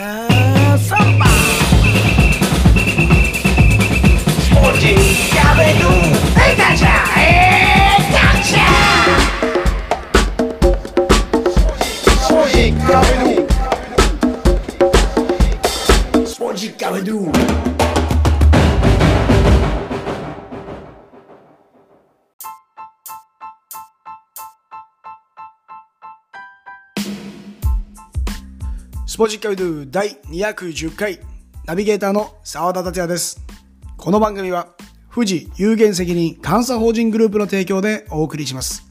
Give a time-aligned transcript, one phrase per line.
[0.00, 1.29] Have somebody.
[29.20, 31.20] ポジッカビドゥ第210回
[31.66, 33.44] ナビゲーターの澤田達也です。
[33.98, 34.68] この番組は
[35.14, 38.90] 富士有限責任監査法人グループの提供でお送りします。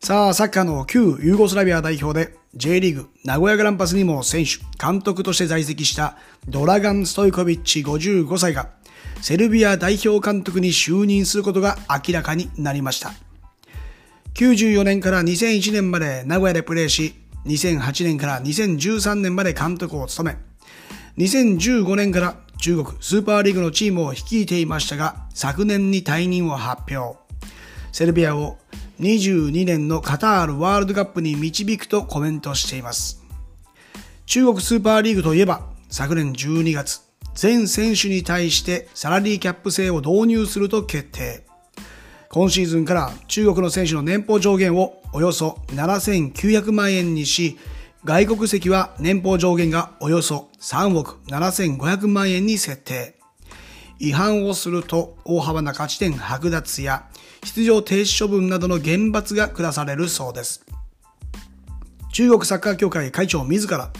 [0.00, 6.16] さあ、サッカーの旧ユーゴスラビア代表で J リーグ名古屋グランパスにも選手、監督として在籍した
[6.48, 8.70] ドラガン・ストイコビッチ55歳が
[9.20, 13.12] セルビア代表監督に就任することが明らかになりました。
[14.34, 20.30] 94年から2001年まで名古屋でプレーし、2008年から2013年まで監督を務
[21.16, 27.18] め、2015年から中国スーパーリーグのチームを率いていましたが、昨年に退任を発表。
[27.90, 28.58] セルビアを
[29.00, 33.22] 22年のカタールワールドカップに導くとコメントしています。
[34.26, 37.00] 中国スーパーリーグといえば、昨年12月、
[37.34, 41.44] 全選手に対してサラリーキャップ制を導入すると決定。
[42.32, 47.58] 今シーズンから中国の選手の年俸上限をおよそ7900万円にし、
[48.06, 53.16] 外国籍は年俸上限がおよそ3億7500万円に設定。
[53.98, 57.04] 違反をすると大幅な勝ち点剥奪や
[57.44, 60.64] 出場停止処分などの厳罰が下されるそうです。
[62.14, 63.90] 中国サッカー協会会長自ら、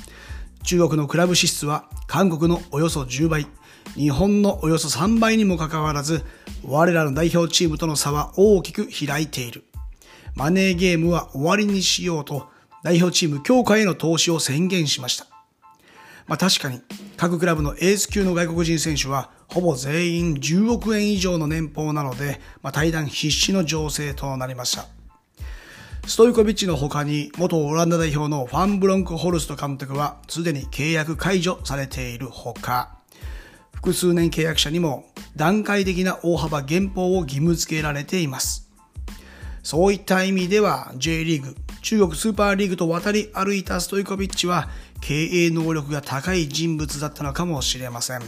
[0.65, 3.47] 中国のクラブ支出は韓国のおよそ10倍、
[3.95, 6.25] 日本のおよそ3倍にもかかわらず、
[6.65, 9.65] 我らの代表チームとの差は大きく開いている。
[10.35, 12.49] マネーゲームは終わりにしようと、
[12.83, 15.27] 代表チーム強化への投資を宣言しました。
[16.27, 16.81] まあ確かに、
[17.17, 24.87] 各クラブのエース級の外国人選手は、ほぼ全員10億円以上の年俸なので、まあ、対談必至の情勢となりました。
[26.07, 32.97] ストイコビッチの他に元オランダ代表のファン・ブロンク・ホルスト監督はすでに契約解除されているほか、
[33.83, 38.71] 複数年契約者にも段階的な大幅減俸を義務付けられています。
[39.65, 44.69] そういった意味では J リーグ、中国スーパーリーグと渡り歩いたストイコビッチは
[45.01, 48.21] 経営能力が高い人物だったのかもしれません。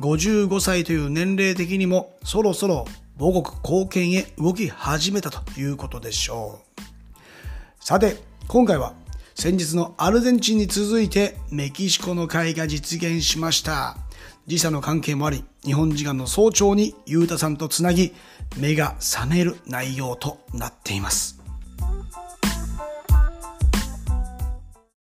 [0.00, 2.86] 55歳という年齢的にもそろそろ
[3.18, 7.84] 母国貢献へ動き始めたということでしょう。
[7.84, 8.16] さて、
[8.48, 8.94] 今回は
[9.34, 13.98] 先日のアルゼンチンに続いてメキシコの会が実現しました。
[14.46, 18.14] 時差の関係もあり、日本時間の早朝にゆうたさんとつなぎ、
[18.56, 21.42] 目が覚める内容となっています。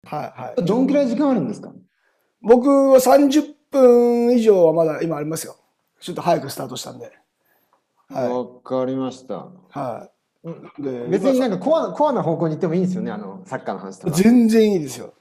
[0.05, 0.63] はいはい。
[0.65, 1.73] どんくらい時間あるんですか？
[2.41, 5.57] 僕は30分以上はまだ今ありますよ。
[5.99, 7.11] ちょっと早くスタートしたんで。
[8.07, 8.29] はい。
[8.29, 9.47] わかりました。
[9.69, 10.12] はい。
[10.77, 14.13] で別になんかコアなコアな方向に行ってもいいんですよね、あの、サッカーの話とか。
[14.13, 15.13] 全然いいですよ。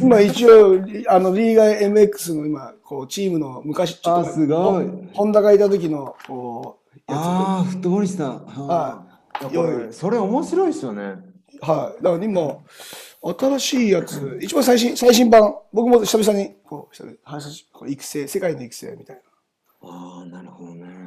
[0.00, 0.76] 今一応、
[1.08, 8.30] あの、リーガー MX の今、こう、チームの昔、ちょっとあすごいホンダがいた時の、こう、やああ、フットボーリスタ。
[8.30, 9.14] はい
[9.92, 11.16] それ面白いですよね。
[11.60, 11.68] つ。
[11.68, 12.02] はい。
[12.02, 12.56] だから今、
[13.36, 17.04] 新しいやつ、一番最新、最新版、僕も久々に、こう、
[17.72, 19.22] こう育成、世界の育成みたいな。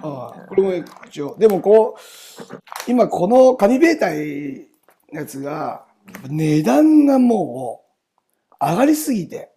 [0.01, 0.47] はい。
[0.47, 4.67] これも一応、でもこう、今この紙ベータイ
[5.13, 5.85] のやつが、
[6.29, 7.83] 値段がも
[8.61, 9.51] う、上がりすぎて、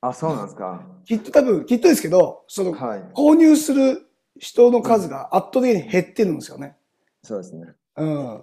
[0.00, 0.84] あ、そうなんですか。
[1.04, 3.00] きっと多分、きっとですけど、その、はい。
[3.14, 4.06] 購入する
[4.38, 6.76] 人の数が圧倒的に減ってるんですよね。
[7.22, 7.66] そうですね。
[7.96, 8.42] うん。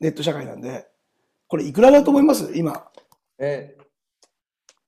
[0.00, 0.88] ネット社会なんで。
[1.46, 2.52] これいくらだと思います？
[2.54, 2.90] 今。
[3.38, 3.76] え、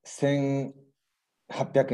[0.06, 0.74] 1800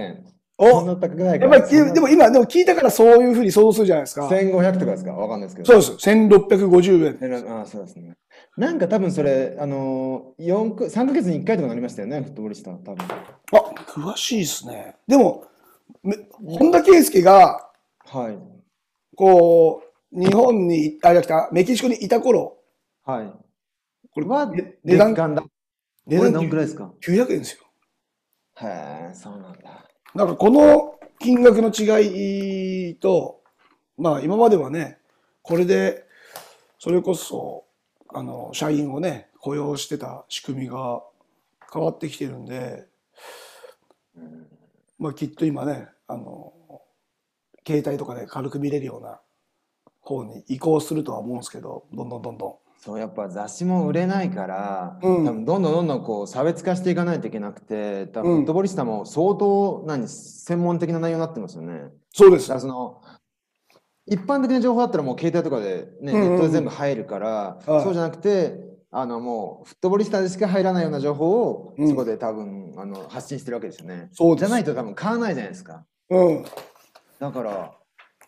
[0.00, 0.26] 円。
[0.60, 4.26] おそんな高くないかやっぱり、でも今、でも聞いたからそういうふうに想像するじゃないですか。
[4.26, 5.12] 1500とかですか？
[5.12, 5.80] わかんないですけど。
[5.80, 6.08] そうです。
[6.10, 7.60] 1650円。
[7.60, 8.16] あそうですね。
[8.56, 13.06] なんか多分それ、あのー、4か3ヶ月に1回とかなりましたよね、フットボーリスター、多分。
[13.06, 14.96] あ、詳しいですね。
[15.06, 15.44] でも、
[16.02, 16.16] め
[16.58, 17.70] 本田圭佑が、
[18.04, 18.38] はい。
[19.16, 22.58] こう、日本に、あ、じゃなくて、メキシコにいた頃、
[23.04, 23.32] はい。
[24.12, 25.44] これ、は、ね値段だ。
[26.06, 27.64] 値段どんくらいですか？900円ですよ。
[28.60, 29.87] へえ、そうなんだ。
[30.14, 33.42] だかこの金額の違いと、
[33.96, 34.98] まあ今まではね、
[35.42, 36.04] これで、
[36.78, 37.64] それこそ、
[38.14, 41.02] あの、社員をね、雇用してた仕組みが
[41.72, 42.86] 変わってきてるんで、
[44.98, 46.52] まあきっと今ね、あの、
[47.66, 49.20] 携帯とかで軽く見れるような
[50.00, 52.67] 方に移行するとは思うんですけど、どんどんどんどん。
[52.78, 61.90] そうやっぱ雑誌も売れないから、うん多分どんどんどんどんこう差別化していかないといけなくて多分うんフットボリスタも相当何専門的な内容になってますよね。
[62.12, 63.02] そうですその
[64.06, 67.28] 一般的な情報だったらもう携帯とかで、ねうんうんうんネットで全部入るから、
[67.66, 68.54] はいそうじゃなくて
[68.90, 74.08] あのもうフットボリスタでしか入らないような情報をうんそこで多分、あの発信してるわけですよね。
[74.12, 75.84] そうじゃないと多分買わないじゃないですか。
[76.08, 76.44] うん。
[77.18, 77.72] だから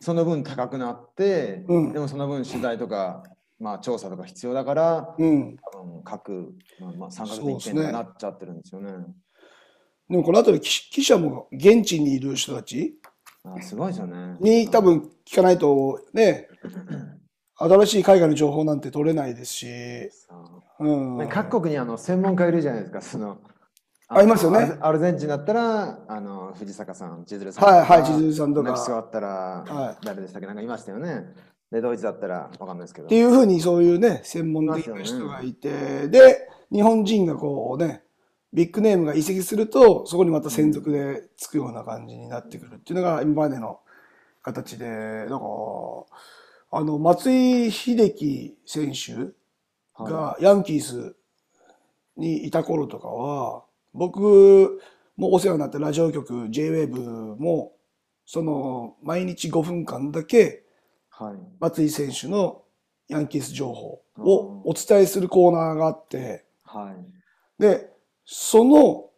[0.00, 3.22] その分高くなって、うんでもその分取材とか、
[3.60, 5.56] まあ、調査とか必要だからうん。
[5.72, 8.92] 多分各、まあ、まあ3ヶ月に1そうですね件になっちゃってるんですよね。
[10.08, 12.98] でもこの後で記記者も現地にいる人たち？
[13.44, 14.36] あすごいですよね。
[14.40, 16.48] に多分聞かないとね、
[17.56, 20.34] 新しい海外の情報なんて取れないですし、そ
[20.80, 21.18] ううん。
[21.18, 23.00] ね各国にあの専門家いるじゃないですか。
[23.00, 23.38] その
[24.08, 30.46] あいますよねアルゼンチンだったらあの藤坂さん、千鶴さんはいはい千鶴さんとかメキシコだったら、は誰でしたっけ？
[30.48, 31.26] なんかいましたよね。
[31.70, 33.06] で、ドイツだったらわかんないですけど。
[33.06, 38.02] っていうふうにそういうね、専門的な人がいて、で、日本人がこうね、
[38.52, 43.80] ビッグネームが移籍すると、そこにまた専属でつくような感じになってくるっていうのが今までの
[44.42, 45.44] 形で、だか
[46.72, 49.32] ら、あの、松井秀喜選手
[50.02, 50.12] はい。
[50.12, 51.14] がヤンキース
[52.16, 54.80] にいた頃とかは、僕
[55.16, 57.72] もお世話になったラジオ局 JWAVE も、
[58.26, 60.64] その、毎日5分間だけ、
[61.22, 61.38] はい。
[61.60, 62.62] 松井選手の
[63.08, 67.62] ヤンキース情報をお伝えするコーナーがあって、はい。
[67.62, 67.90] で、
[68.24, 69.10] その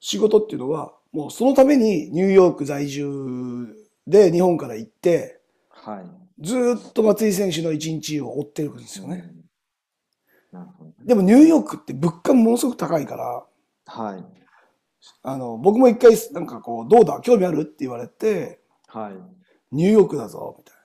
[0.00, 3.06] 仕事っていうのは、もうそのためにニューヨーク在住
[4.08, 5.40] で日本から行って、
[5.70, 6.44] はい。
[6.44, 9.30] ずーっと松井選手の一日を追ってるんですよね。
[10.52, 10.58] うん。
[10.58, 10.92] なるほど。
[11.04, 13.46] でもニューヨークって物価ものすごく高いから、
[13.86, 14.24] はい。
[15.22, 17.20] あの、僕も一回なんかこう、どうだ？
[17.20, 17.62] 興味ある？
[17.62, 19.14] って言われて、はい。
[19.70, 20.75] ニューヨークだぞ、みたいな。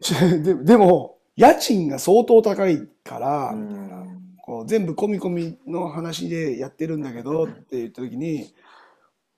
[0.42, 4.02] ででも、家賃が相当高いから、みたいな。
[4.44, 8.52] こう全部込み込みの話でやってるんだけどって言った時に、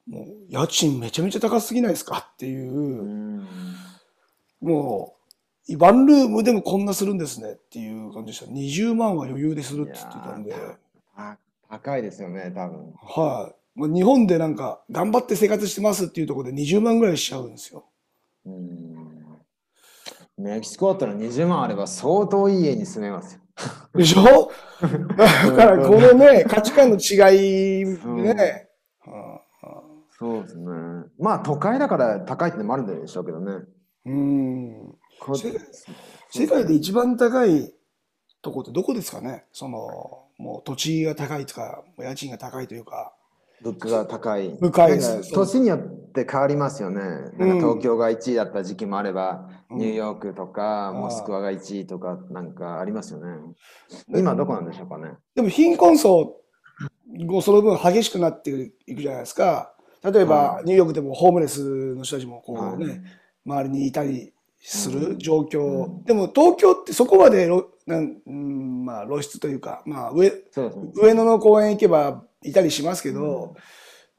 [0.08, 3.46] もう家賃めちゃめちゃ高すぎないですかっていうう、ん。
[4.62, 5.14] も
[5.68, 8.50] う、ワンルームでもこんなするんですねっていう感じでした。
[8.50, 10.54] 20万は余裕でするって言ってたんで、
[11.68, 12.92] 高いですよね、多分。
[13.02, 13.78] はい。
[13.78, 17.84] もう日本でなんか頑張って生活してますっていうところで20万ぐらいしちゃうんですよ。
[18.46, 19.03] うん。
[20.36, 23.40] メキシコだったら20万あれば相当いい家に住めますよ。
[23.94, 24.50] でしょ？
[25.16, 27.14] だからこのね、価値観の違
[27.82, 28.68] いでね、
[29.06, 29.38] うん
[30.18, 30.64] そうですね。
[31.18, 33.64] まあ都会だから高いってのもあるんでしょうけどね。
[34.06, 34.94] うん。
[36.30, 37.72] 世界で一番高い
[38.42, 39.44] とこってどこですかね？
[39.52, 39.78] その、
[40.38, 43.14] もう土地が高いとか、家賃が高いというか。
[43.62, 44.56] 物価が高い。
[44.60, 47.00] 高い年によって変わりますよね。
[47.00, 53.26] なんかうん東京が1位だった時期もあれば、うんニューヨークとか、うんモスクワが1位とかなんかありますよね。
[54.08, 55.14] 今どこなんでしょうかね。
[55.34, 56.36] でも貧困層
[57.08, 59.74] もその分激しくなっていくじゃないですか。
[60.02, 63.00] 例えば、はニューヨークでもホームレスの人たちもこうね、はい
[63.46, 65.60] 周りにいたりする状況。
[65.60, 70.36] うんでも東京ってそこまでろなん、うん、まあ露出というか、まあ上、ね。
[70.94, 73.54] 上野の公園行けばいたりしますけど、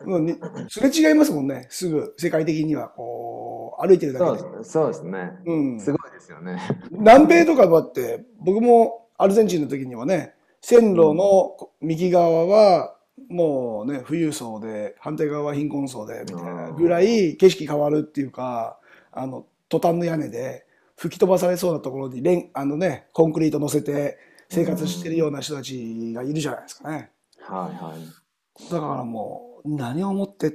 [0.04, 0.38] もうね、
[0.68, 1.68] すれ違いますもんね。
[1.69, 4.39] すぐ世界的にはこう歩いてるだけで。
[4.39, 5.31] そうですそうですね。
[5.45, 6.60] うん、すごいですよね。
[6.92, 12.95] 南米とかだって僕もアルゼンチンの時にはね線路の右側は
[13.30, 18.79] もうね富裕層で反対側は貧困層でみたいなぐらい景色変わるっていうか
[19.12, 20.65] あのトタンの屋根で
[20.98, 24.17] 吹き飛ばされそうなところにレンあのねコンクリート乗せて
[24.50, 27.12] 生活してるような人たちがいるじゃないですかね。
[27.47, 28.71] はいはい。
[28.71, 30.53] だからもう何をもって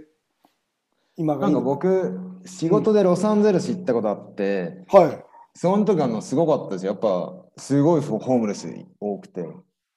[1.17, 5.25] 今がないんか僕、仕事でロサンゼルス行ったことあって、はい。
[5.55, 6.93] その時あのすごかったですよ。
[6.93, 8.69] やっぱすごいホームレス
[8.99, 9.47] 多くて。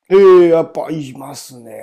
[0.10, 1.82] ええやっぱいますね。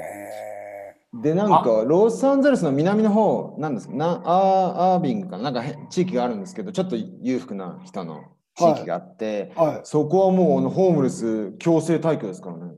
[1.12, 8.22] で、なんか、ロサンゼルスの南の方、なんですか、なアーアービングかな、なんかへ地域があるんですけど、ちょっと裕福な人の
[8.54, 9.80] 地域があって、はい。
[9.84, 12.74] そこはもうあのホームレス強制退去ですからね。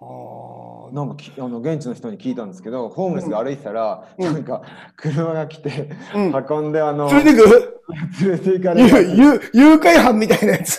[0.00, 4.62] あーなんかきあの現地の人に聞いたんですけど、ホームレスが歩いてたら、うんなんか
[4.96, 7.80] 車が来て、うん運んで、あの、連れてく？
[8.20, 9.16] 連れて行かれ誘る。
[9.16, 10.78] 誘誘拐犯みたいなやつ。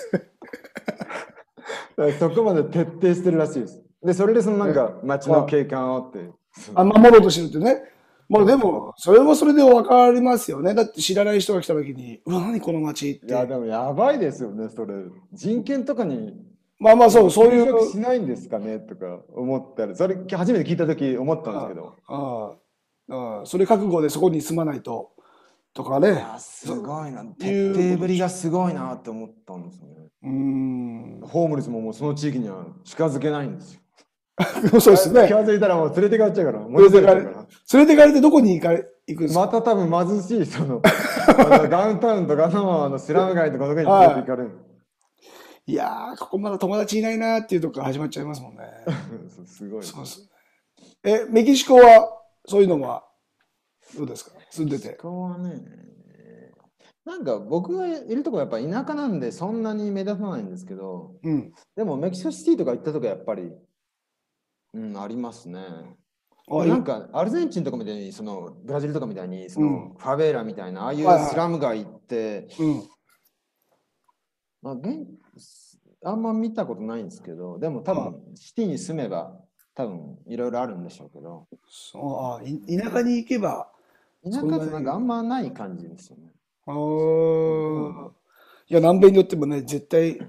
[2.20, 3.82] そこまで徹底してるらしいです。
[4.04, 6.30] で、それでそのなんか街の景観をって。
[6.76, 7.84] あ、守ろうとしてるってね。
[8.30, 10.74] まあでも、それもそれで分かりますよね。
[10.74, 13.28] だって知らない人が来た時に、うわ、何この街って。
[13.28, 14.94] いや、でもやばいですよね、それ。
[15.34, 16.34] 人権とかに
[16.84, 18.02] まあまあそう、そうい協力しう。
[18.02, 21.94] ないんですかねとか思ったら、それ初めて聞いたとき思ったんですけど。
[22.08, 22.52] あ
[23.10, 25.12] あああそれ覚悟でそこに住まないと
[25.74, 26.24] とかね。
[26.40, 27.24] すごいな。
[27.40, 29.96] 徹底ぶりがすごいなって思ったんですよね。
[30.24, 31.20] うん。
[31.24, 33.80] ホームレスももうその地域には近づけないんですよ。
[34.80, 35.34] そうですね気。
[35.34, 36.60] が付いたらもう連れて帰っちゃうから。
[36.68, 39.42] 連れてかれ連れてかれてどこに行かれ行くんですか？
[39.42, 40.82] また多分貧しいその
[41.70, 44.52] ダウンタウンとかのあのスラム街とかどこに連れて行かれる。
[45.66, 48.64] いやー、ここまだ友達いないなっていうとこから始まっちゃいますもんね。
[49.46, 49.84] すごい。
[49.84, 50.28] そうですね。
[51.04, 53.06] え、メキシコは、そういうのは、
[53.96, 54.32] どうですか？
[54.50, 54.90] 住んでて。
[54.96, 55.62] ここはね、
[57.06, 61.52] なんか僕がいるとこやっぱ田舎なんでそんなに目立たないんですけど、うん。
[61.76, 63.52] でもメキシコシティとか行ったとこやっぱり、
[64.74, 65.62] うん、ありますね。
[66.50, 72.84] あなんかアルゼンチンとかみたいにそのブラジルとかみたいにその、うんファベーラみたいなああいうはいはいスラム街って、うん。
[74.62, 75.06] まあ、現
[76.04, 79.36] あんま見たことないんですけどでも多は分シティに住めば
[79.76, 81.48] 多分いろいろあるんでしょうけど。
[81.68, 83.72] そうあい田舎に行けば、
[84.24, 86.32] 田舎ってなんかあんまない感じですよね。
[86.68, 88.12] あー。
[88.70, 90.20] いや、南米によってもね、絶対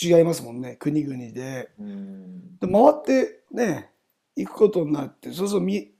[0.00, 1.70] 違いますもんね、国々で。
[1.78, 2.58] うん。
[2.58, 3.90] で回ってね、
[4.36, 5.94] 行くことになって、そうそう見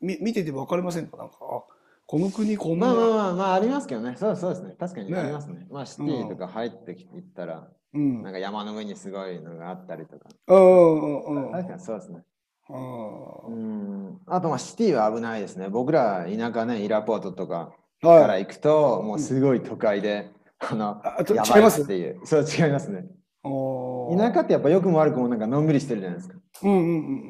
[0.00, 1.16] 見見てて分かりませんか？
[1.16, 1.62] なんか、あ
[2.06, 4.14] この国こんな、まあまあまあまあありますけどね。
[4.16, 4.76] そうそうですね。
[4.78, 5.66] 確かにねありますね。
[5.70, 8.22] まあシティとか入ってきていったら、うん。
[8.22, 11.52] なんか山の上にすごいのがあったりとかうんうんうん。
[11.52, 12.22] 確かにそうですね。
[12.70, 15.68] あうーんあとまあシティは危ないですね。
[15.68, 18.28] 僕ら田舎ねイラポートとかかはい。
[18.28, 21.82] ら行くと、もうすごい都会で、あの、ああとやばい違います？
[21.82, 22.20] っていう。
[22.24, 23.06] そう、違いますね。
[23.42, 26.38] 田舎ってやっぱ良くも悪くもなんかのんびりしてるじゃないですか。
[26.62, 26.76] うんう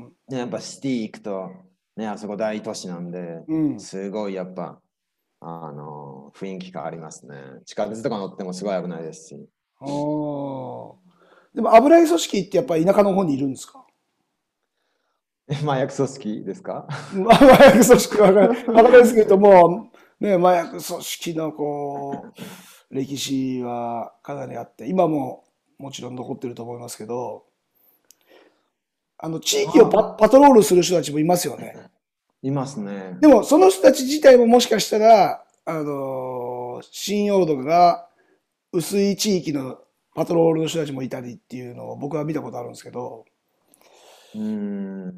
[0.09, 1.51] んね、やっぱシティ行くと、
[1.97, 3.81] ね、あそこ大都市なんで、うんうん。
[3.81, 4.81] すごいやっぱ、
[5.41, 7.37] あの、雰囲気がありますね。
[7.65, 9.49] 地下鉄とか乗ってもすごい危ないですし。
[9.81, 10.95] あー
[11.55, 13.85] でも危ない組織ってやっぱり田舎の方にいるんですか？
[15.51, 16.87] え 麻薬組織ですか？
[17.15, 22.25] ま あ麻薬組織は分かりますけども、ね、麻薬組織のこ
[22.91, 25.45] う、歴史はかなりあって、今も
[25.79, 27.45] もちろん残ってると思いますけど、
[29.17, 31.75] あの、地域をパパトロールする人たちもいますよね。
[32.43, 33.17] いますね。
[33.21, 38.08] でも、その人たち自体ももしかしたら、あのー信用度が
[38.79, 39.79] 薄い地域の
[40.15, 43.25] パトロールの人たちもいたりっていうのを僕は見たことあるんですけど、
[44.35, 45.15] うーん。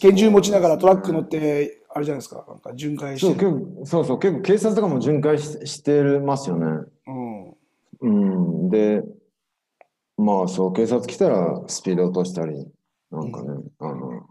[0.00, 3.52] 拳銃持ちながらトラック乗って、あれじゃないですか、なんか巡回そうしてる。
[3.52, 6.66] 結構そうそう、結構警察とかも巡回ししてますよね。
[7.06, 7.48] うん。
[8.00, 8.08] う
[8.66, 9.02] ん、で、
[10.16, 12.66] まあそう、警察来たらスピード落としたり、
[13.10, 13.48] なんかね、
[13.78, 14.26] あの、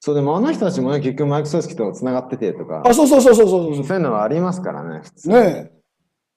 [0.00, 3.84] そうでもあの人たちもね、結局マイク組織とつながっててとか、あ、そうそうそうそうそうそう。
[3.84, 5.28] そういうのはありますからね、普通。
[5.28, 5.36] ね
[5.72, 5.75] え。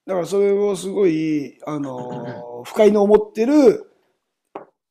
[0.09, 3.91] だからそれをすごい、あのー 不快に思ってる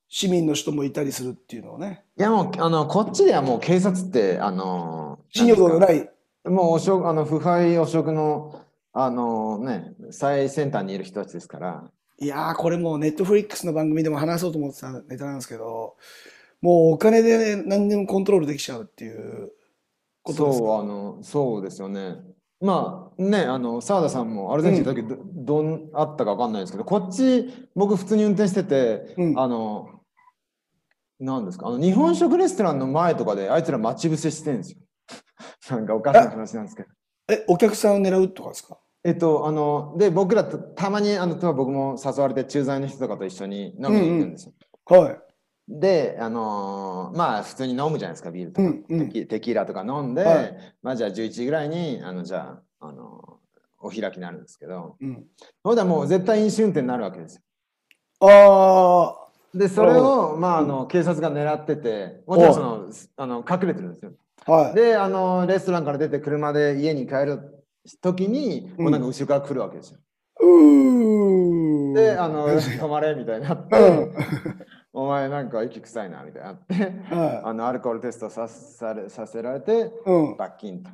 [0.09, 2.05] 市民の人もいたりするっていうのをね。
[2.17, 5.81] いやもう、あの、こっちではもう警察って、あの、信用度のい。
[5.81, 6.09] ない。
[6.45, 8.61] もう汚職、あの、腐敗汚職の、
[8.93, 15.97] あのね、最先端にいる人たちですから、いやー、これもうネットフリックスの番組でも話そうと思ってたネタなんですけど、
[16.63, 19.53] もうお金で、ね、何でもコントロールできちゃうっていう
[20.23, 20.85] ことですそう、あか。
[20.85, 22.17] の、そうですよね。
[22.61, 29.89] まあね、あの、澤田さんもアルゼンチンの時ど、どんあったかわかんないですけど、こっち、僕普通に運転してて、うんあの、
[31.21, 34.79] なんですか、あの、日本食レストランの前とかで、あいつら待ち伏せしてるんですよ。
[35.71, 36.89] なんかおかしな話なんですけど。
[37.31, 38.79] え、お客さんを狙うとかですか？
[39.05, 44.53] えっと、あの、で、僕らとたまに、あの、僕も誘われて、駐在の人とかと一緒に飲みに行くんですよ。
[44.87, 45.21] はい。
[45.69, 48.69] で、あのーまあ、普通に飲むじゃないですか、ビールとか。
[48.69, 53.39] うんうんテキテキーラとか飲んで、はいまあ、じゃあ11時ぐらいに、あの、じゃあ、あの
[53.81, 55.25] お開きになるんですけど、うん。
[55.63, 57.43] それでもう絶対飲酒運転になるわけですよ。
[58.21, 64.13] あで、それを、まあ、あの、警察が狙ってて、もちろんその、あの、隠れてるんですよ。
[64.47, 64.75] あ、はい。
[64.75, 67.65] で、あの、レストランから出て車で家に帰る
[68.01, 69.99] 時に、もうなんか後ろから来るわけですよ。
[70.41, 71.95] うーん。
[71.95, 74.15] で、あの、 止まれみたいになって、うん。
[74.99, 76.75] お前なんか息臭いな、みたいになって、
[77.15, 79.85] はあの、アルコールテストさされさせられて、い。
[80.07, 80.37] うん。
[80.37, 80.91] 罰金と。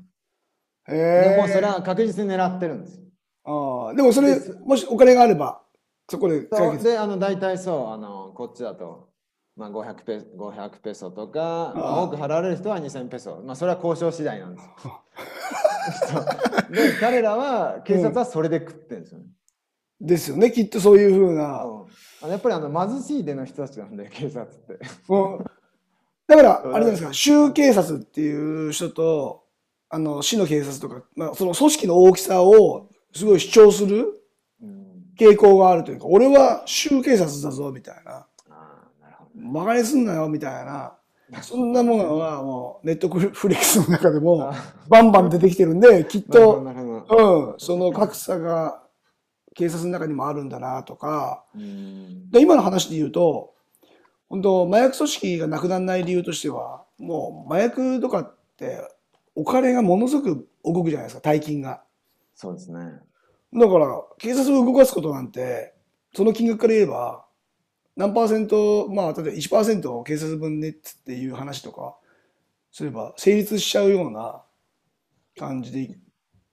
[0.88, 1.30] へえ。
[1.30, 3.04] でもうそれは確実に狙ってるんですよ。
[3.44, 5.62] ああ、でもそれ、もしお金があれば、
[6.10, 6.84] そこで解決。
[6.84, 9.08] で、あの大体そう、あのこっちだと、
[9.56, 13.42] まあ、500, ペ500ペソとか、まあ多く払われる人は2000ペソ。
[13.42, 15.02] まあ、それは交渉次第なんですよ。
[16.70, 19.24] で、彼らは、警察はそれで食ってるんですよね。
[19.98, 21.64] ですよね、きっとそういうふうな。
[21.64, 21.86] うん
[22.24, 24.78] あのやっぱりあの貧しいでの人たちなんで、警察って。
[25.10, 25.44] うん
[26.26, 29.44] だから、あれなんですか、州警察っていう人と、
[29.90, 34.22] あの、市の警察とか、まあ、その組織の大きさをすごい主張する
[34.62, 38.26] うん、傾向があるというか、俺は州警察だぞ、みたいな。
[39.36, 40.94] 馬鹿にすんなよ、みたいな。
[41.42, 44.50] そんなものはもう、ネットフリックスの中でも、
[44.88, 46.56] バンバン出てきてるんで、きっと。
[46.64, 48.83] うん、その格差が
[49.54, 52.30] 警察の中にもあるんだなとか、うん。
[52.30, 53.54] で今の話で言うと、
[54.28, 58.80] 本当麻薬組織がなくならない理由としては、もう麻薬とかって
[59.34, 61.82] お金がものすごく動くじゃないですか、大金が。
[62.34, 62.80] そうですね。
[63.52, 65.74] だから、警察を動かすことなんて、
[66.14, 67.24] その金額から言えば、
[67.96, 70.72] 何パーセント、まあ、例えば1%を警察分ねっ
[71.04, 71.96] ていう話とか、
[72.72, 74.42] すれば成立しちゃうような
[75.38, 75.96] 感じで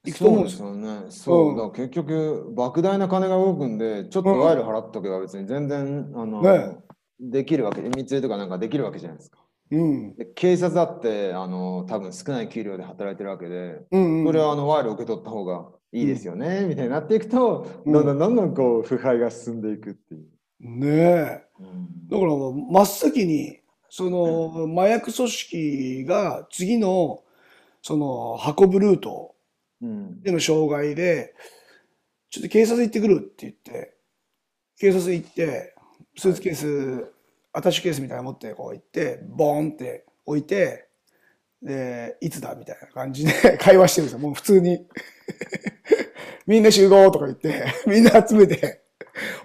[0.05, 0.67] いいくと思うんですよ。
[0.67, 1.11] そうですよね。
[1.11, 6.77] そう、うんだ結局、莫大な金が動くんで、ちょっと賄賂払っとけば別に全然、あの、ね
[7.23, 9.37] できるわけ、密輸とかなんかできるわけじゃないですか。
[9.69, 10.15] うん。
[10.15, 14.25] で警察だって、あの、多分少ない給料で働いてるわけで、うん、うん。
[14.25, 20.25] それはあの賄賂受け取った方がいいですよね、みたいになっていくと、うんどんどんどんどんこう、腐敗が進んでいくっていう。
[20.59, 21.45] ねえ。
[22.09, 27.23] だから真っ先に、その麻薬組織が次の、
[27.83, 29.40] その運ぶルートうん。
[29.81, 31.33] での障害で、
[32.29, 33.95] ちょっと警察行ってくるって言って、
[34.79, 35.75] 警察行って、
[36.17, 37.11] スーツケース、
[37.53, 40.87] アタッシュケースみたいなの持ってこう行って、ボーンって置いて、
[41.61, 44.19] で、いつだみたいな感じで 会話してるんですよ。
[44.19, 44.87] もう普通に。
[46.47, 48.81] みんな集合とか言って、みんな集めて、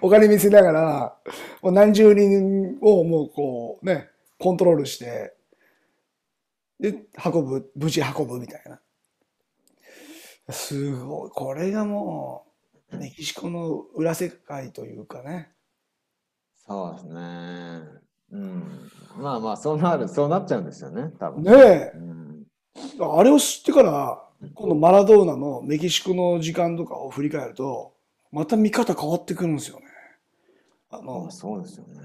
[0.01, 1.17] お金見せながら、
[1.61, 5.33] もう何十人をもうこうね、コントロールして、
[6.79, 8.79] で、運ぶ、無事運ぶみたいな。
[10.49, 11.29] すごい。
[11.31, 12.45] これがも
[12.91, 15.51] う、メキシコの裏世界というかね。
[16.65, 17.81] そうですね。
[18.31, 18.91] うん。
[19.17, 21.43] まあまあ、そうなる、そうなっちゃうんですよね、多分。
[21.43, 21.91] ねえ。
[21.95, 22.45] うん。
[22.99, 24.23] あれを知ってから、
[24.53, 27.93] 今度マラドーナのメキシコの時間とかを振り返ると、
[28.31, 29.85] また見方変わってくるんですよね。
[30.89, 32.01] あのまあ、、そうですよね。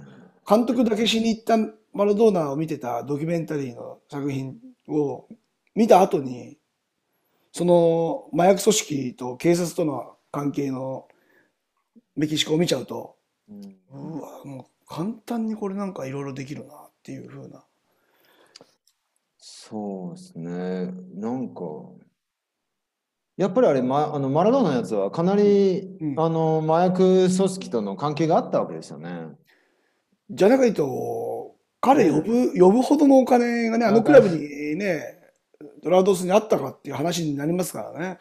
[0.48, 1.56] 監督だけしに行った
[1.92, 4.56] マラドーナを見てたドキュメンタリーの作品
[4.88, 5.28] を
[5.74, 6.58] 見た後に、
[7.52, 11.06] その麻薬組織と警察との関係の
[12.16, 13.16] メキシコを見ちゃうと、
[13.48, 17.64] うんうわ、もう簡単にこれなんかいろいろできるなっていう風な。
[19.38, 20.92] そうですね。
[21.14, 21.62] なんか、
[23.36, 29.28] やっぱりあれ、ま、あのマラドーナのやつはかなり、うんあの麻薬組織との関係があったわけですよね。
[30.30, 35.21] じゃなくと、彼呼ぶ、呼ぶほどのお金がね、あのクラブにね、
[35.82, 38.18] ドラドスにあったかっていう話になりますからね。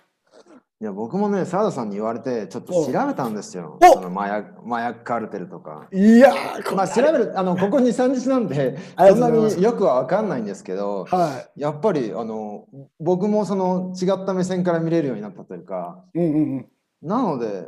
[0.82, 3.78] いや、僕もね、澤田さんに言われて、ちょっと調べたんですよ。
[3.80, 5.88] おその麻薬、麻薬カルテルとか。
[5.94, 12.66] いやー、こまあ、調べる、あの、ここ2、3日なんで、そんなによくはわかんないんですけど、はやっぱり、あの、
[13.00, 16.18] 僕もその違った目線から見れるようになったというか、い。
[16.18, 16.68] うんうんうん。
[17.04, 17.68] なので、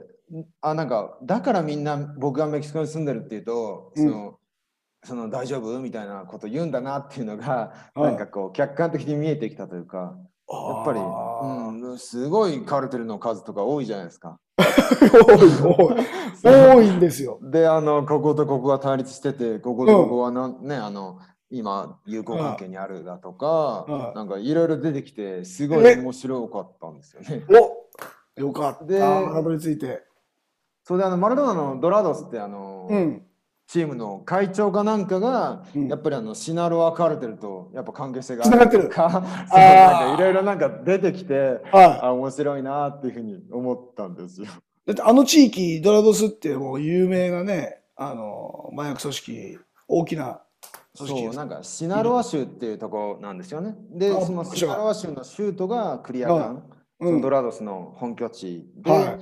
[0.61, 4.39] あ、なんか、だからみんな僕がメキシコに住んでるっていうと、その、
[5.03, 5.79] その大丈夫？
[5.79, 10.15] みたいなこと言うんだなっていうのが、はいなんかこう、客観的に見えてきたというか、
[10.49, 14.39] やっぱり、あうん、すごいカルテルの数とか多いじゃないですか。
[14.57, 14.63] ー
[15.11, 15.95] 多い、
[16.43, 16.77] 多い。
[16.77, 17.39] 多いんですよ。
[17.41, 27.43] で、あの、こことここが対立してて、こことここはな、ね、あの、今、友好関係にあるだとか、うんなんかいろいろ出てきて、すごいえ面白かったんですよね。
[28.37, 28.85] およかった。
[28.85, 30.03] でマラドについて。
[30.83, 33.23] それで、あの、マラドーナのドラドスって、あの、うん。
[33.67, 35.87] チームの会長かなんかが、うん。
[35.87, 38.89] やっぱりあのシナロア・カルテルとやっぱ関係性が繋がってる。
[38.89, 39.23] とか、
[40.17, 44.47] いろいろなんか出てきて、はあ面白いなっていうふうに思ったんですよ。
[44.47, 44.49] い。
[44.87, 50.41] だってあの地域、ドラドスってもう有名なね、あの、麻薬組織、大きな。
[50.95, 53.75] そうなんかシナロア州っていうとこなんですよね。
[53.89, 56.63] であそのシナロア州の州都がクリアカン、
[56.99, 57.21] うん。
[57.21, 59.17] ドラドスの本拠地で、は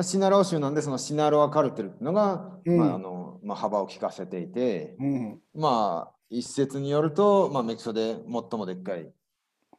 [0.00, 0.04] い。
[0.04, 2.78] シナロア州なんでそのシナロア・カルテルっていうのが、うん。
[2.78, 5.40] まああのまあ、幅を利かせていて、うん。
[5.54, 9.08] まあ一説によると、まあ、メキシコで最もでっかい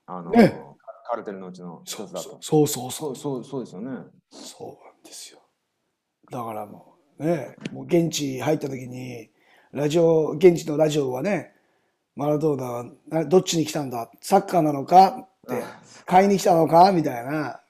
[0.05, 0.61] あの、ね
[1.07, 2.37] カルテルのうちの一そうつだと。
[2.41, 3.91] そうそうそそううそうそうですよね。
[4.31, 5.39] そうなんですよ。
[6.31, 9.29] だからもうね、もう現地入った時に、
[9.71, 11.53] ラジオ、現地のラジオはね、
[12.15, 14.09] マラドーナはなどっちに来たんだ？
[14.19, 15.09] サッカーなのか？
[15.09, 15.63] って、
[16.05, 16.91] 買いに来たのか？
[16.91, 17.61] みたいな。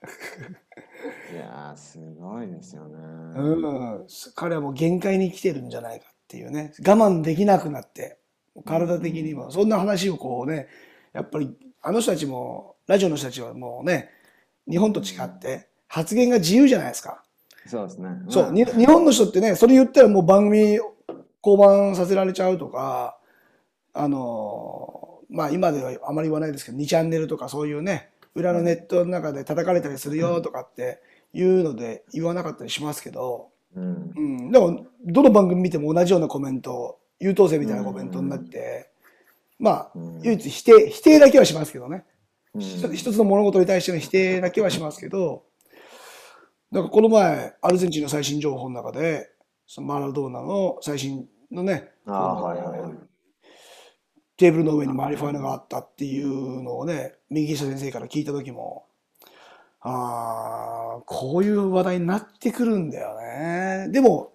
[1.35, 2.95] いやーすごいですよね。
[3.35, 4.07] うん。
[4.35, 6.73] 彼はもう限界に来てるんじゃないかっていうね。
[6.79, 8.17] 我慢できなくなって、
[8.65, 9.51] 体的にも。
[9.51, 10.67] そんな話をこうね、
[11.13, 14.09] やっぱりあの人たちも、ラジオの人たちはもうね、
[14.69, 17.23] 日本と違って発言が自由じゃないですか。
[17.67, 18.09] そうですね。
[18.29, 20.79] そう、日本の人ってね、それ言ったらもう番組
[21.41, 23.17] 降板させられちゃうとか、
[23.93, 31.01] あのーまあ今ではあまり言わないですけど、2チャンネルとかそういうね、裏のネットの中で叩かれたりするよとかって
[31.35, 38.89] いうので言わなかったりしますけど、うんうん、でも、どの番組見ても同じようなコメント、優等生みたいなコメントになって、
[39.59, 42.05] まあうん、唯一否定、否定だけはしますけどね。
[42.53, 42.61] うん
[42.93, 45.43] 一つの物事に対しての否定だけはしますけど、
[46.71, 49.29] なんかこの前、アルゼンチンの最新情報の中で、
[49.67, 52.91] そのマラドーナの最新のね、ああ、はいはいはい。
[54.37, 58.85] テーブルの上にマリファナがあったっていうのをね、右下先生から聞いた時も、
[59.87, 63.87] ああ、こういう話題になってくるんだよね。
[63.91, 64.33] でも、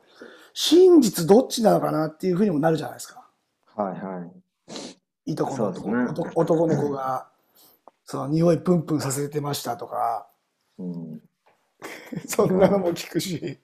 [0.55, 3.29] 真実どっちなのかなっていうふうにもなるじゃないですか。
[3.75, 4.31] はいは
[5.27, 5.33] い。
[5.33, 7.29] いとこのそうですね男男の子が、
[8.05, 10.29] その匂いプンプンさせてましたとか、
[10.79, 11.23] うん、
[12.29, 13.59] そんなのも聞くし。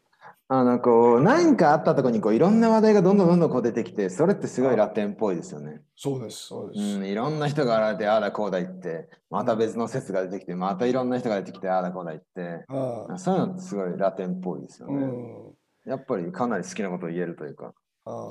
[0.48, 5.82] あのこう何かあったところにこういろんな話題がどんどんどんどんこう出てきてそれってすごいラテンっぽいですよね。
[5.96, 6.98] そうです、そううです。
[6.98, 12.64] ん、いろんな人が現れてああだこうだ言ってまた別の説が出てきてまたいろんな人が出てきてああだこうだ言って
[13.08, 14.94] うんそういうのってすごいラテンっぽいですよね。
[15.04, 15.56] うん
[15.90, 17.72] やっぱりかなり好きなことを言えるというか。
[18.06, 18.30] うん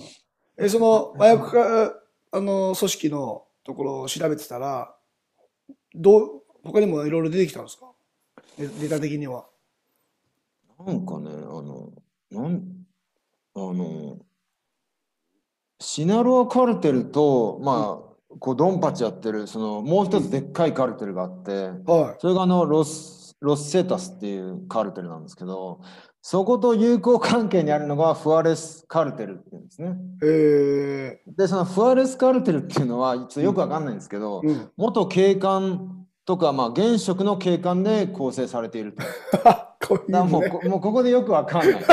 [0.57, 1.93] え、その麻薬化
[2.31, 4.95] あの組織のところを調べてたら、
[5.93, 7.91] どう、他にもいろいろ出てきたんですか？
[8.57, 9.47] デデータ的には。
[10.85, 11.74] なんかね、あの、
[12.35, 12.63] なん、
[13.55, 14.17] あの、
[15.79, 25.81] シナロアカルテルと、まあ、こうドンパチやってる、そのもう一つでっかいカルテルがあって、はそれがあのロス、ロスセタスっていうカルテルなんですけど、
[26.21, 29.89] そこと友好関係にあるのがフアレスカルテルっていうんですね。
[29.89, 29.91] い。
[30.23, 34.71] えで、そのフアレスカルテルっていうのは、ちょっとよくわかんないんですけど、ー、うん。
[34.75, 39.03] 元警官とか、まあ、現職の警官で構成されていると。
[39.87, 41.83] こういだからうねもうこもうここでよくわかんない。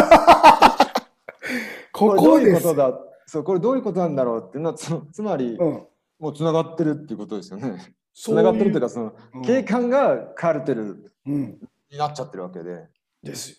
[1.93, 2.63] ここれどういうこです。
[2.63, 2.99] ことだ？
[3.27, 5.87] そうこれどういうことなんだろうっていうのはつつまり、うん。
[6.19, 7.95] もうつながってるっていうことですよね。
[8.15, 11.59] つながってるというかその、うん警官がカルテルうん。
[11.91, 12.89] になっちゃってるわけで。
[13.23, 13.57] ですよ。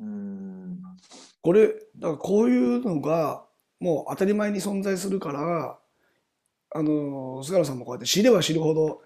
[0.00, 0.78] うーん
[1.42, 3.44] これ、だからこういうのが、
[3.80, 5.78] もう当たり前に存在するから、
[6.74, 9.02] あの、菅野さんもこうやって知れば知るほど、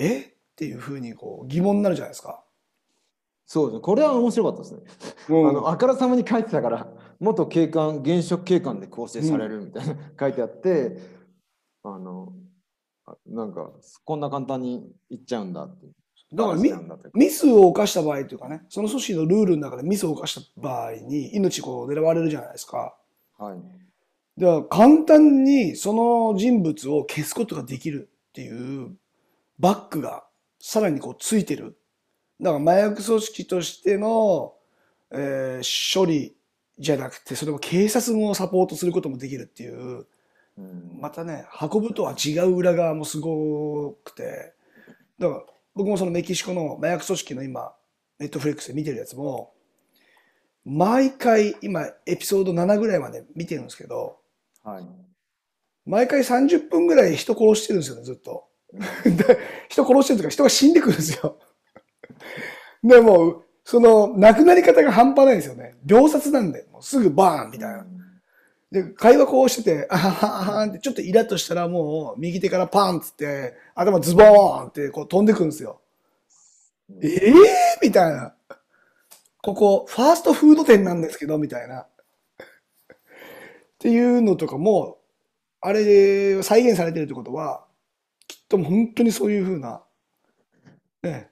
[0.00, 0.20] え？
[0.20, 2.42] っていうふうにこう疑問になるじゃないですか。
[3.50, 3.80] そうですね。
[3.80, 4.80] これは面白かったですね。
[5.30, 6.86] うんあのあからさまに書いてたから
[7.18, 10.98] 元警官現職警官で構成されるみたいな、書いてあって
[11.82, 12.34] あの
[13.06, 13.70] あなんか
[14.04, 15.94] こんな簡単に言っちゃうんだっていう。
[16.34, 16.70] だからミ
[17.14, 22.94] ミスを犯した場合というかね、その組織のルールの中でミスを犯した場合に命こう狙われるじゃないですか。
[23.38, 23.58] はい。
[24.36, 28.94] では簡単にその人物を消すことができるっていう
[29.58, 30.26] バックが
[30.60, 31.77] さらにこうついてる。
[32.40, 34.54] だから麻薬組織としての、
[35.10, 36.36] えー処理
[36.78, 40.06] じゃなくて、それも警察もサポートすることもできるっていう、
[40.56, 44.54] うんまたね、運ぶとは違う裏側もすごくて、
[45.18, 45.42] だから
[45.74, 47.72] 僕もそのメキシコの麻薬組織の今、
[48.18, 49.52] ネットフリックスで見てるやつも、
[50.64, 54.18] 毎回今エピソード7ぐらいまで見てるんですけど、
[54.62, 54.86] はい。
[55.86, 58.44] 毎回30分ぐらい人殺してるんですよね、ずっと。
[59.04, 61.38] で人殺してるとか人が死んでくるんですよ。
[62.82, 65.74] でもう、その亡くなり方が半端ないんですよね。
[65.84, 67.86] 秒殺なんで、もうすぐバーンみたいな。
[68.70, 75.80] で、会話こうしてて、あはははんってちょっとイラッとしたらもう右手からパンっつって、頭ズボーンってこう飛んでくるんですよ。
[75.82, 75.88] うん
[77.02, 77.34] ええー、
[77.82, 78.34] みたいな。
[79.42, 81.80] ここ、ファーストフード店なんですけど、みたいな。
[81.80, 81.86] っ
[83.78, 84.98] ていうのとかも、
[85.60, 87.64] あれ、再現されてるってことは、
[88.26, 89.82] きっと本当にそういうふうな、
[91.02, 91.30] ね、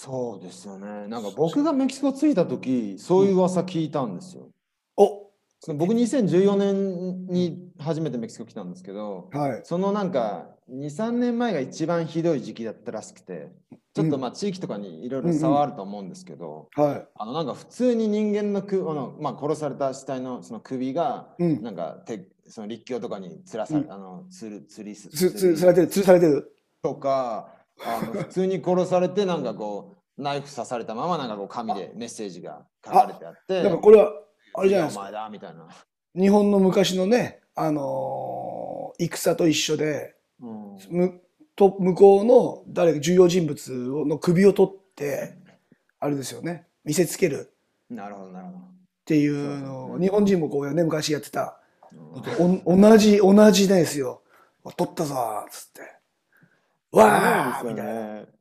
[0.00, 1.08] そうですよね。
[1.08, 4.48] なんか僕がメキシコ着いた時、そういう噂聞いたんですよ。
[4.96, 9.60] おその僕2014年に初めてメキシコ来たんですけど、はい。
[9.64, 13.48] そのなんか2、3年前が一番ひどい時期だったらしくて、
[13.92, 21.42] ちょっとまあ地域とかにいろいろ差はあると思うんですけど、はあのなんか普通に人間のくあの、まあ、殺された死体のその首が、い。
[21.42, 21.62] うん。
[21.64, 26.54] なんかてその立教とかにつらされ、うんあのつるつりすつ、つ、されてる、吊るされてる。
[26.80, 34.12] とかあの 普通に殺されてなんかこうナイフ刺されたままなんかこう紙でメッセージが書かれてあってだからこれは、
[34.54, 35.00] あれじゃないですか。
[35.00, 35.68] お前だみたいな、
[36.14, 40.78] 日本の昔のね、あのー戦と一緒で、うん。
[40.90, 41.20] む
[41.54, 43.72] と向こうの誰か重要人物
[44.06, 45.36] の首を取って、
[46.00, 47.52] あれですよね、見せつける。
[47.90, 48.58] なるほどなるほど。
[48.58, 48.62] っ
[49.04, 51.60] ていうのを、日本人もこうね、昔やってた。
[52.66, 54.22] 同じ、同じですよ。
[54.76, 55.97] 取ったぞーっつって。
[56.92, 57.92] わーみたいな。
[57.92, 58.38] ですよね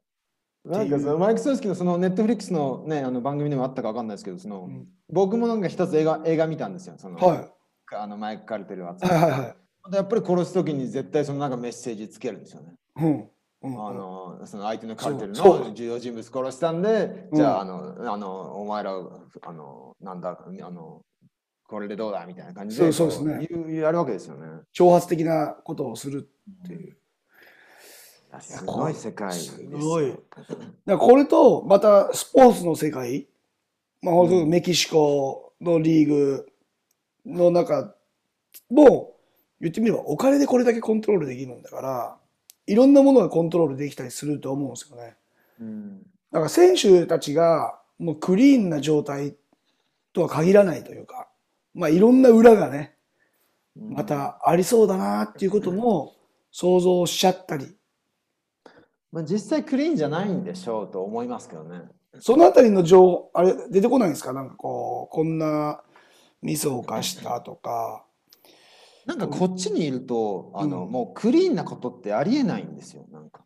[0.67, 7.47] なんかそのマイク・ソースキのそのネットフリックスのねあの番組でもあったかわかんないですけどその、うん僕もなんか一つ映画映画見たんですよその、はい。
[7.95, 9.37] あのマイク・カルテルを集はいはいは
[9.87, 9.91] い。
[9.91, 12.73] でやっぱり殺す時に絶対そのなんかメッセージつけるんですよね。
[12.97, 13.29] うん。
[13.61, 21.01] うんあのその相手のカルテルの重要人物殺したんで、うんじゃああのあのお前らあのなんだあの
[21.65, 24.45] これでどうだみたいな感じでそうそうですね言うやるわけですよね。
[24.77, 26.29] 挑発的なことをする
[26.63, 26.97] っていう。
[28.31, 28.93] やすごい。
[28.93, 29.69] 世界ですよ。
[29.69, 30.13] すごい。
[30.85, 33.27] だこれと、またスポーツの世界、
[34.01, 36.47] まあ、メキシコのリーグ
[37.25, 37.95] の中
[38.69, 39.13] も、
[39.59, 42.17] 言ってみればお金でこれだけコントロールできるんだから、
[42.67, 45.15] いろんなものがコントロールできたりすると思うんですよね。
[45.59, 49.35] うんだから選手たちがもうクリーンな状態
[50.13, 51.29] とは限らないというか、
[51.73, 52.95] まあいろんな裏がね、
[53.75, 56.15] またありそうだなっていうことも
[56.51, 57.75] 想像しちゃったり、
[59.11, 61.81] まあ、実際クリーンじゃないんでしょうと思いますけどね。
[62.19, 64.33] そのあたりの情報、あれ出てこないんですか？
[64.33, 65.81] なんかこう、こんな
[66.41, 68.03] ミスを犯したとか。
[69.05, 73.45] なんかこっちにいると、あの、うんもうクリーンなことってありえないんですよ、なんか。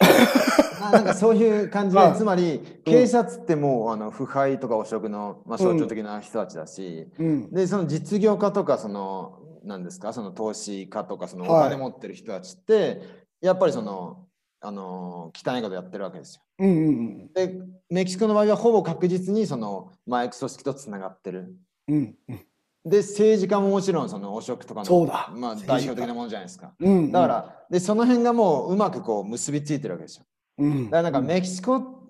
[0.80, 7.50] ななんかそういう感じで、はいつまり警察ってもうあの腐敗とか汚職の、まあ、象徴的な人たちだし、うん。
[7.50, 10.12] でその実業家とかそのなんですか？
[10.12, 13.02] その投資家とかそのおはい金持ってる人たちって、
[13.40, 14.27] やっぱりその
[14.60, 16.42] あの汚いことやってるわけですよ。
[16.58, 21.54] うんうんでメキシコの場合はほぼ確実にその麻薬組織とつながってる。
[21.88, 21.96] うん。
[21.96, 22.46] うんうん。
[22.84, 26.72] で政治家ももちろんその汚職とかのそうだまあ、代表的なものじゃないですか。
[26.78, 27.12] うん。
[27.12, 30.24] だから、でその辺がもううまくこう結びついてるわけですよ。
[30.58, 32.08] うん、だからなんかメキシコ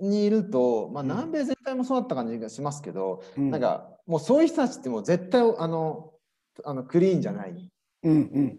[0.00, 6.12] にいると、まあ、うん南米全体もそうだった感じがしますけど、うん、なんかもうそういう人たちってもう絶対あの
[6.64, 7.54] あのクリーンじゃないっ
[8.02, 8.58] うんうん。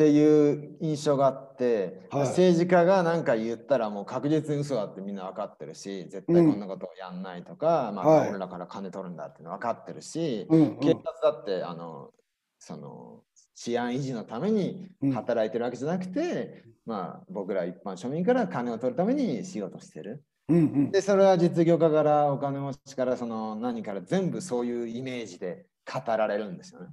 [0.00, 12.12] ていう印象があって、はい政治家が何か言ったらもう確実に嘘だってみんな分かってるし絶対こんなことをやんないとか、まあ、はい俺らから金取るんだっていうの分かってるし、うんうん警察だってあの
[12.58, 13.20] その
[13.54, 20.24] 治安維持のためにうん働いてるわけじゃなくて、まあ僕ら一般庶民から金を取るために仕事してる。
[20.48, 20.90] うんうん。
[20.90, 26.86] でそれは実業家からお金持ちからその何から全部そういうイメージで語られるんですよね。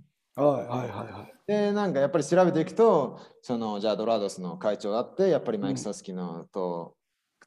[0.44, 1.34] はいはいはいはい。
[1.48, 6.96] でなんかやっぱり調べていくとそのじゃあドラードスの会長だってやっぱりマイク・ソスキのと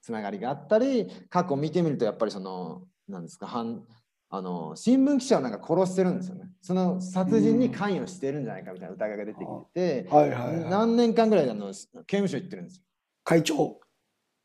[0.02, 3.84] つながりがあったり過去見てみるとやっぱりそのなんですか反
[4.30, 6.44] あの新聞記者をなんか殺してるんですよね。
[6.62, 10.70] その殺人に関与してるんじゃないかみたいな疑いが出てきてて、はいはいはい。
[10.70, 12.84] 何年間ぐらいあの刑務所行ってるんですよ。
[13.24, 13.80] 会長。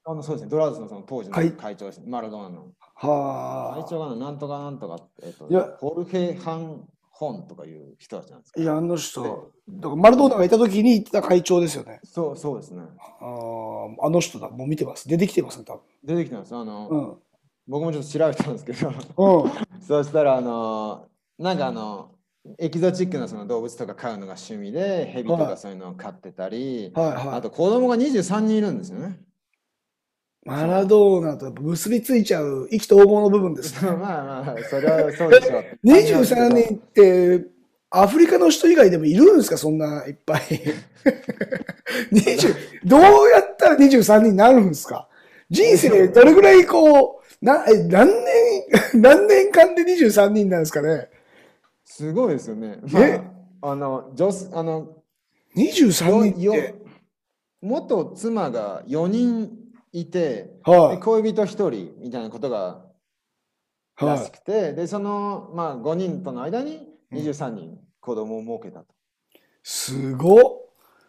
[0.08, 2.68] あのそうですね、ドラードスのその当時の会会長ですね、マラドーナの。
[2.96, 8.62] は会長がなんとかなんとかって、えっといや、ホルヘ・ハン・ホンとかいう人たちなんですあ。
[8.62, 12.02] いや、あので人、だからマラドーナがいた時に言ってた会長ですよね。
[12.04, 12.84] そうそうですね。
[13.22, 14.50] あーあの人だ。
[14.50, 15.08] もう見てます。
[15.08, 16.54] 出てきてますね、多出てきたんです。
[16.54, 17.18] あの、分。
[17.68, 19.44] 僕もちょっと調べたんですけど、 うん。
[19.44, 19.52] うん。
[19.82, 21.06] そしたら、あの、
[21.40, 22.10] なんかあの、
[22.60, 27.28] エキゾチックなその動物とか飼うのが趣味で、ヘビとはいかそういうのを飼ってたり、はいはい。
[27.38, 29.22] あと子供が23人いるんですよね。
[30.46, 33.92] マラドーナと結びついちゃう意気投合の部分ですね。
[33.98, 35.64] まあまあ、それはそうでしょう。
[35.84, 37.46] 23人って、
[37.90, 39.58] アフリカの人以外でもいるんですか？
[39.58, 40.42] そんないっぱい。
[42.14, 42.56] 20
[42.86, 45.08] どうやったら23人になるんですか？
[45.50, 51.10] 人生でどれぐらいこう、な、え、何年、何年間で23人なんですかね？
[51.86, 52.78] すごいですよね。
[52.96, 53.22] え？
[53.62, 54.90] まあ、あの、女子、あの、
[55.56, 56.76] ?23 人よって。
[57.62, 59.50] 元妻が4人
[60.02, 60.98] いて、はい。
[60.98, 62.86] で恋人1人みたいなことが
[64.00, 68.86] らはしくて、でその、まあ、5人との間に23人子供を設けたと。
[69.34, 69.40] い。
[69.64, 70.42] すごっ。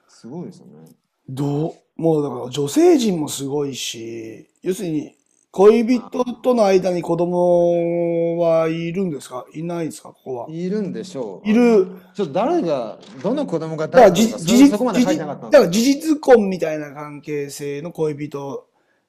[0.09, 0.89] すごいですよね。
[1.29, 5.17] どう、もうだから女性陣もすごいし、要するに
[5.51, 9.47] 恋人との間に子供はいるんですか？
[9.55, 10.11] いないんですか？
[10.11, 10.47] ここは。
[10.49, 11.49] いるんでしょう。
[11.49, 11.89] いる。
[12.15, 18.67] ちょっと誰が、どの子供が誰かそ事実そこまで書いてなかったんですだから事実婚みたいな関係性の恋人、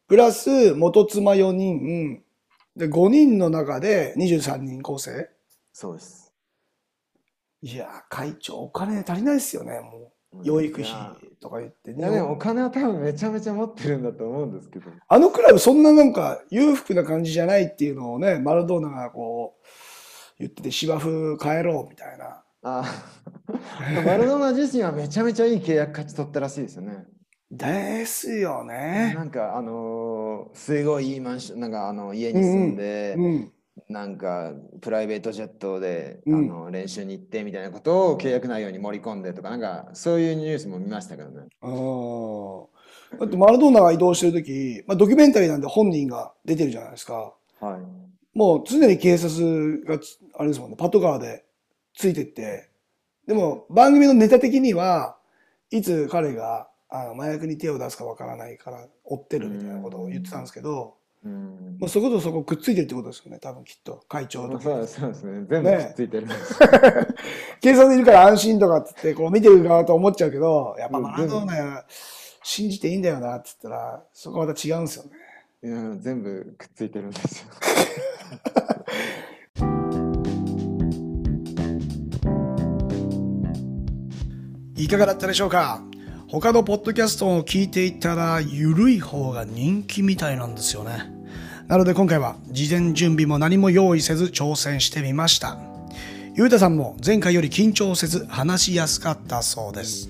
[0.07, 2.23] プラス元妻4人、
[2.75, 5.29] で5人の中で23人構成
[5.73, 6.33] そうです。
[7.61, 10.43] いや、会長お金足りないですよね、もう。
[10.43, 10.93] 養育費
[11.41, 11.91] とか言って。
[11.91, 14.91] いやでもお金は多分めちゃめちゃ持ってるんだと思うんですけど。
[15.07, 19.65] あのクラブそんななんか裕福な感じじゃないっていうのをね、マラドーナがこう
[20.39, 22.43] 言ってて芝生帰ろうみたいな。
[22.63, 22.83] あ
[24.05, 27.05] マラドーナ自身はめちゃめちゃいい契約勝ち取ったらしいですよね。
[27.49, 29.13] ですよね。
[29.15, 33.51] なんかあのーすごいいいマンションなんかあの家に住んで、うん。
[33.89, 41.47] なんかプライベートジェットで、うんあの練習に行ってみたいなことを契約内容に盛り込んでとかなんかそういうニュースも見ましたけどね。
[41.61, 42.65] あー
[43.19, 47.33] だってマラドーナが移動してる時、まあ、ドキュメンタリーなんで本人が出てるじゃないですか。
[47.61, 48.37] はい。
[48.37, 51.45] もう常に警察がつ、あれですもんね、パトカーで
[51.95, 52.69] ついてって。
[53.25, 55.17] でも番組のネタ的には、
[55.71, 60.95] いつ彼があの麻薬に手を出すかわからないから追ってるみたいなことを言ってたんですけど、
[61.25, 64.01] うんもうそことそこくっついてるってことですよね、多分きっと。
[64.07, 65.45] 会長とそうですそうですね。
[65.49, 66.59] 全部ねくっついてるんです。
[67.59, 71.85] 警察いるから安心とかっつってこう見てる側と思っちゃうけど、やっぱマラドーナや
[72.43, 75.11] 信じていいんだよなって言ったら、そこはまた違うんですよね。
[75.63, 77.47] いや全部くっついてるんですよ。
[84.77, 85.81] いかがだったでしょうか？
[86.29, 91.09] 他のポッドキャストを聞いていたら、ゆるい方が人気みたいなんですよね。
[91.69, 95.57] なので今回は事前準備も何も用意せず挑戦してみました。
[96.35, 100.09] ゆうたさんも前回より緊張せず話しやすかったそうです。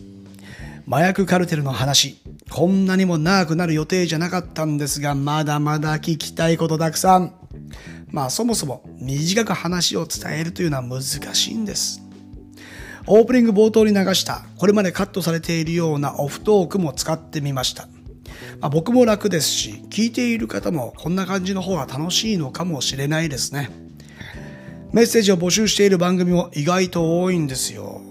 [0.90, 7.34] 麻薬カルテルの話、こんなにも長くなる予定じゃなかったんですが、まだまだ聞きたいことたくさん。
[8.10, 12.07] まあそもそも短く話を伝えるというのは難しいんです。
[13.10, 17.88] オープニング冒頭に流した、これまでカットされているようなオフトークも使ってみました。
[18.60, 23.70] まあ、僕も楽ですし、聞いている方もこんな感じの方が楽しいのかもしれないですね。
[24.92, 28.02] メッセージを募集している番組も意外と多いんですよ。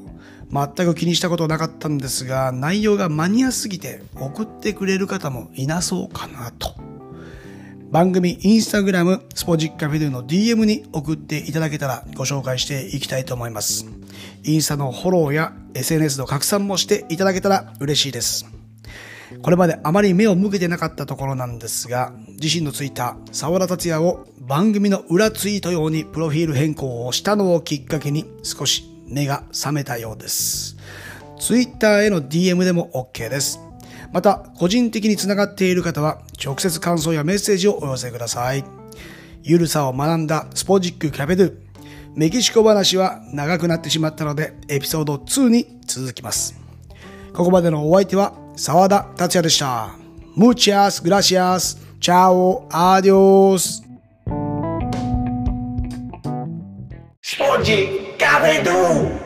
[0.50, 6.85] 全く気にしたことなかったんですが、内容がマニアすぎて送ってくれる方もいなそうかなと。
[7.90, 13.86] 番組インスタグラムスポジッカフェドゥの DM に送っていただけたらご紹介していきたいと思います。
[14.42, 18.46] インスタのフォローや SNS の拡散もしていただけたら嬉しいです。
[19.40, 30.76] これまであまり目を向けてなかったところなんですが、自身のツイッター、沢田達也を番組の裏ツイート用にプロフィール変更をしたのをきっかけに少し目が覚めたようです。
[31.38, 33.65] ツイッターへの DM でも OK です。
[34.12, 38.64] また、個人的につながっている方は、直接感想やメッセージをお寄せください。
[39.42, 41.54] ゆるさを学んだスポジックキャペドゥ。
[42.14, 46.58] メキシコ話は長くなってしまったので、エピソード2に続きます。
[47.34, 49.90] ここまでのお相手は、沢田達也でした。
[50.36, 51.78] Muchas gracias.
[52.00, 52.66] Chao.
[52.70, 53.82] Adios.
[57.22, 57.88] スポンジ
[58.18, 59.25] カフェドゥ